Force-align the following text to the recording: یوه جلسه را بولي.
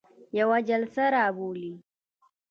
یوه 0.39 0.57
جلسه 0.69 1.03
را 1.13 1.25
بولي. 1.37 1.73